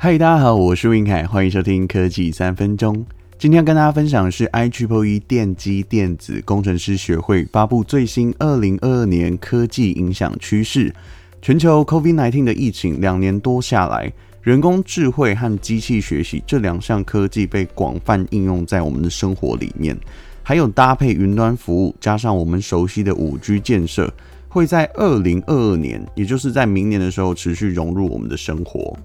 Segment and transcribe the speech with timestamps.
[0.00, 3.04] 嗨，大家好，我是云凯，欢迎收听科技三分钟。
[3.36, 10.94] 今天要跟大家分享的是 IEEE 电机电子工程师学会发布最新二零二二年科技影响趋势。
[11.42, 19.98] 全球 COVID-19 的疫情两年多下来，人工智慧和机器学习这两项科技被广泛应用在我们的生活里面，
[20.44, 24.14] 还有搭配云端服务，加上我们熟悉的五 G 建设，
[24.46, 28.96] 会在二零二二年，也就是在明年的时候持续融入我们的生活。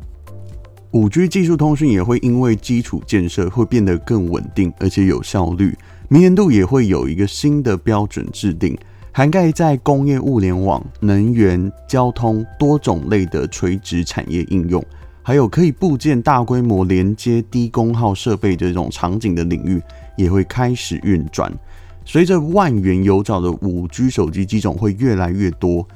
[0.94, 5.75] 五 G 技术通讯也会因为基础建设会变得更稳定，而且有效率。
[6.07, 8.78] 明年度也会有一个新的标准制定，
[9.11, 14.86] 涵盖在工业物联网、能源、交通多种类的垂直产业应用，
[15.24, 19.82] 还有可以部件大规模连接低功耗设备这种场景的领域，
[20.16, 21.52] 也会开始运转。
[22.05, 25.88] 随着万元有找的五 G 手机机种会越来越多，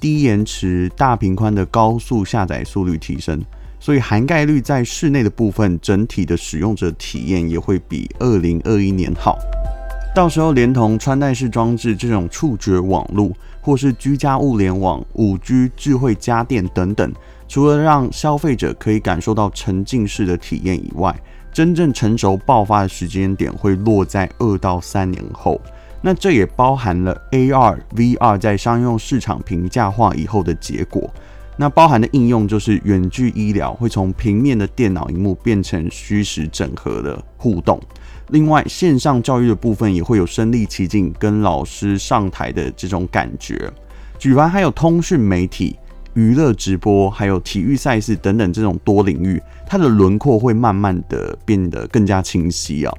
[0.00, 3.44] 低延迟、大频宽的高速下载速率提升。
[3.78, 9.38] 所以涵盖率在室内的部分，整体的使用者体验也会比二零二一年好。
[10.14, 17.12] 到时候连同穿戴式装置这种触觉网络，或是居家物联网、五 G 智慧家电等等，
[17.46, 21.14] 除了让消费者可以感受到沉浸式的体验以外，
[21.52, 25.60] 真正成熟爆发的时间点会落在二到三年后。
[26.00, 31.12] 那这也包含了 AR、VR 在商用市场平价化以后的结果。
[31.58, 37.80] 那包含的应用就是远距医疗，会从平面的电脑荧幕变成虚实整合的互动。
[38.28, 43.70] 另外，线上教育的部分也会有身临其境跟老师上台的这种感觉。
[44.18, 45.78] 举凡还有通讯媒体、
[46.14, 52.92] 娱乐直播，还有体育赛事等等这种多领域，它的轮廓会慢慢的变得更加清晰啊。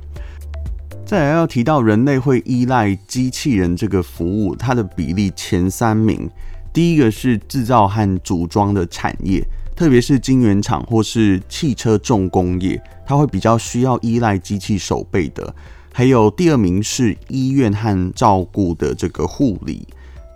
[1.06, 6.30] 再来要提到人类会依赖机器人这个服务，它的比例前三名。
[6.78, 9.44] 第一个是制造和组装的产业，
[9.76, 15.52] 特别是晶圆厂或是汽车重工业，它会比较需要依赖机器手背的。
[15.92, 19.88] 还有第二名是医院和照顾的这个护理，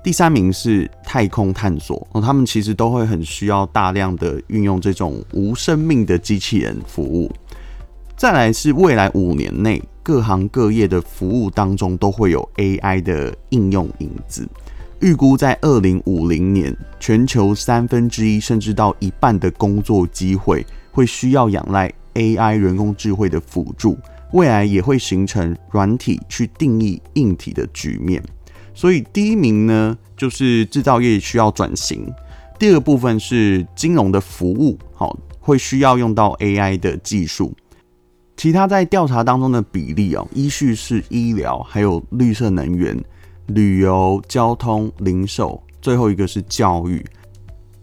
[0.03, 7.31] 第三名是太空探索，他们其实都会很需要大量的运用这种无生命的机器人服务。
[8.17, 14.49] 再来是未来五年内各行各业的服务当中都会有 AI 的应用影子。
[15.01, 23.97] 预估在二零五零年，全球三分之一甚至到一半的工作机会会需要仰赖 AI 人工智慧的辅助，
[24.31, 28.23] 未来也会形成软体去定义硬体的局面。
[28.75, 32.01] 所以第一名呢，就是制造业需要转型；
[32.59, 37.51] 第二部分是金融的服务，好，会需要用到 AI 的技术。
[38.37, 42.95] 其他在调查当中的比例哦，依序是医疗，还有绿色能源。
[43.53, 47.05] 旅游、交通、零售，最后一个是教育。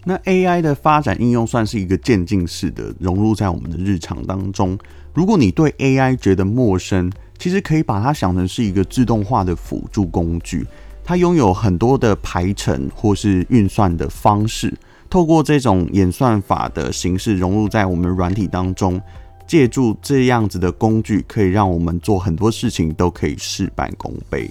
[0.04, 4.78] 那 AI 的发展应用算是一个渐进式的融入在我们的日常当中。
[5.12, 10.66] 如果你对 AI 觉得陌生，其实可以把它想成是一个自动化的辅助工具。
[11.04, 14.72] 它拥有很多的排程或是运算的方式，
[15.10, 19.00] 透过这种演算法的形式融入在我们软体当中，
[19.46, 24.50] 借助这样子的工具，可以让我们做很多事情都可以事半功倍。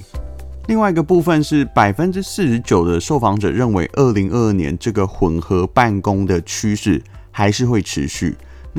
[0.67, 7.01] 另外一个部分是百分之四十九的受访者认为，二零二二年这个混合办公的趋势
[7.31, 8.35] 还是会持续。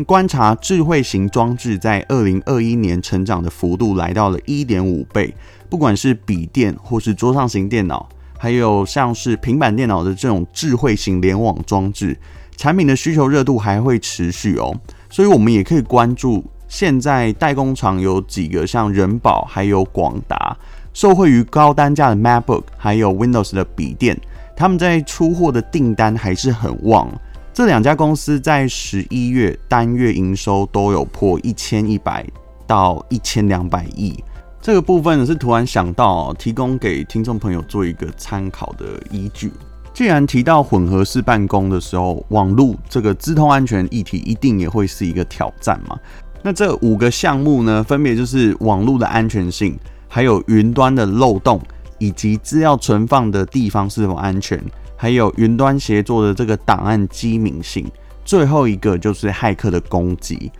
[0.06, 5.34] 观察智慧型装置在二零二一年成长的幅度来到了一点五倍，
[5.70, 8.06] 不管是笔电或是桌上型电脑，
[8.36, 12.14] 还有像是平板电脑的这种智慧型联网装置，
[12.58, 14.78] 产品的需求热度还会持续哦。
[15.08, 20.54] 所以我们也可以关注现在代工厂有几个，像人保还有广达。
[20.98, 24.20] 受惠于高单价的 MacBook，还有 Windows 的笔电，
[24.56, 27.08] 他们在出货的订单还是很旺。
[27.54, 32.26] 这两家公司在十一月单月营收都有破一千一百
[32.66, 34.12] 到一千两百亿。
[34.60, 39.52] 这个部分是突然想到，提供给听众朋友做一个参考的依据。
[39.94, 45.96] 既然提到混合式办公的时候，网络这个资通安全议题一定也会是一个挑战嘛？
[46.42, 49.78] 那这五个项目呢，分别就是网络的安全性。
[50.08, 51.60] 还有云端的漏洞，
[51.98, 54.60] 以及资料存放的地方是否安全，
[54.96, 57.86] 还有云端协作的这个档案机敏性，
[58.24, 60.50] 最后一个就是骇客的攻击。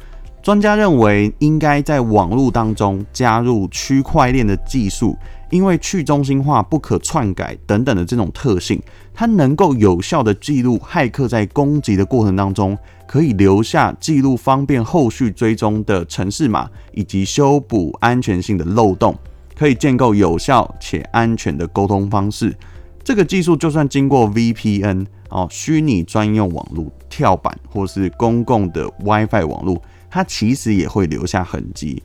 [0.41, 5.17] 专家认为，应该在网络当中加入区块链的技术，
[5.51, 8.81] 因为去中心化、不可篡改等等的这种特性，
[9.13, 19.15] 它能够有效地记录骇客在攻击的过程当中，可以留下记录，方便后续追踪的程式码，以及修补安全性的漏洞。
[19.59, 22.55] 可以建构有效且安全的沟通方式。
[23.03, 32.03] 这个技术就算经过 VPN 哦，虚拟专用网络、跳板或是公共的 WiFi 网络，它其实也会留下痕迹。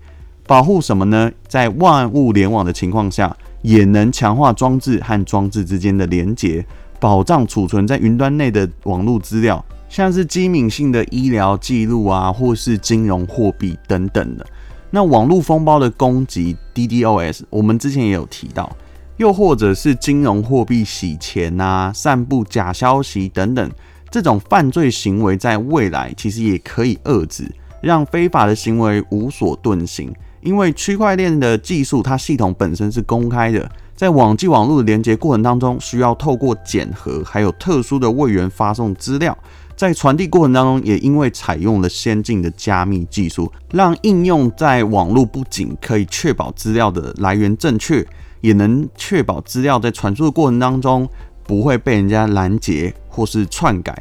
[0.47, 1.31] 保护什么呢？
[1.47, 6.65] 在万物联网的情况下，也能强化装置和装置之间的连接，
[6.99, 14.45] 保障储存在云端内的网络资料，像是机敏性的医疗记录啊，或是金融货币等等的。
[14.95, 18.71] 那网络风暴的攻击 DDoS，我们之前也有提到，
[19.17, 23.71] 又或者是金融货币洗钱啊、散布假消息等等，
[24.11, 27.51] 这种犯罪行为在未来其实也可以遏制，
[27.81, 30.13] 让非法的行为无所遁形。
[30.41, 39.35] 因为区块链的技术，它系统本身是公开的，在网际网络的连接过程当中，需要透过检核，还有特殊的位元发送资料，
[39.75, 48.05] 在传递过程当中，也因为采用了先进的加密技术，让应用在网络不仅可以确保资料的来源正确，
[48.41, 51.07] 也能确保资料在传输的过程当中
[51.43, 53.97] 不会被人家拦截或是篡改。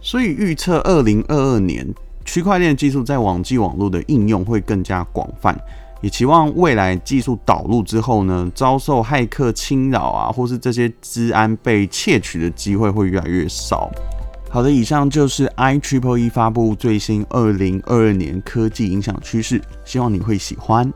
[0.00, 1.86] 所以预测二零二二年，
[2.24, 5.58] 区块链技术在网际网络的应用会更加广泛。
[6.02, 13.90] 也期望未来技术导入之后呢，遭受骇客侵扰啊，或是这些资安被窃取的机会会越来越少。
[14.54, 20.88] 好的，以上就是 i triple e 发布最新二零二二年科技影响趋势，希望你会喜欢。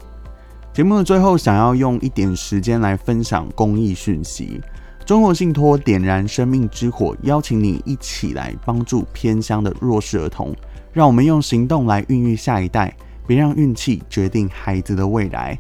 [0.73, 4.61] 节目的最后，想要用一点时间来分享公益讯息。
[5.05, 10.55] 中国信托点燃生命之火，邀请你一起来帮助偏乡的弱势儿童，
[10.93, 12.97] 让我们用行动来孕育下一代。
[13.27, 15.59] 别让运气决定孩子的未来。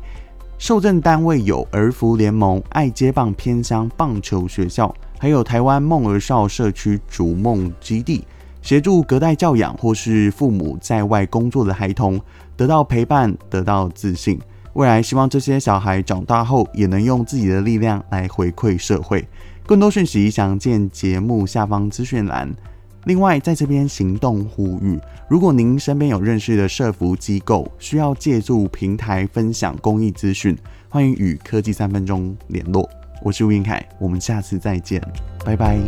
[0.56, 8.24] 受赠单位有儿福联盟、爱接棒偏乡棒球学校，还有台湾梦儿少社区逐梦基地，
[8.62, 12.20] 协助隔代教养或是父母在外工作的孩童
[12.56, 14.38] 得到陪伴，得到自信。
[14.74, 19.26] 未来希望这些小孩长大后也能用自己的力量来回馈社会。
[19.66, 22.54] 更多讯息详见节目下方资讯栏。
[23.04, 24.98] 另外，在这边行动呼吁，
[25.28, 30.56] 如果您身边有认识的社福机构需要借助平台分享公益资讯，
[30.88, 32.88] 欢迎与科技三分钟联络。
[33.22, 35.00] 我是吴云凯，我们下次再见，
[35.44, 35.78] 拜拜。